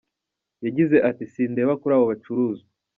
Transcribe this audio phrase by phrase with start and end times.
[0.65, 2.69] Yagize ati “Sindeba kuri abo bacuruzwa.